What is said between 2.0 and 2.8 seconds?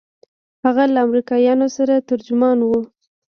ترجمان و.